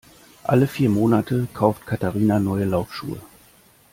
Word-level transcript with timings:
Alle 0.45 0.65
vier 0.65 0.89
Monate 0.89 1.47
kauft 1.53 1.85
Katharina 1.85 2.39
neue 2.39 2.65
Laufschuhe. 2.65 3.19